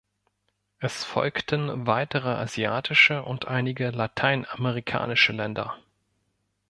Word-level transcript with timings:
Es 0.79 1.03
folgten 1.03 1.85
weitere 1.85 2.29
asiatische 2.29 3.21
und 3.21 3.47
einige 3.47 3.91
lateinamerikanische 3.91 5.31
Länder. 5.31 5.77